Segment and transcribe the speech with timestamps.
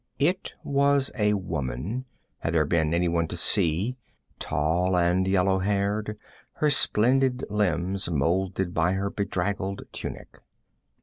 [0.17, 2.05] It was a woman,
[2.39, 3.97] had there been anyone to see,
[4.39, 6.17] tall and yellow haired,
[6.53, 10.39] her splendid limbs molded by her draggled tunic.